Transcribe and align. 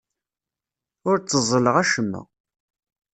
Ur 1.09 1.17
tteẓẓleɣ 1.19 1.75
acemma. 1.83 2.21